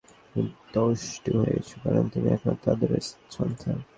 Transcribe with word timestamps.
তুমি 0.31 0.41
দুষ্ট 0.73 1.25
হয়ে 1.37 1.53
গেছ, 1.55 1.69
কারণ 1.83 2.03
তুমি 2.13 2.27
একমাত্র 2.35 2.65
আদরের 2.73 3.03
সন্তান। 3.35 3.77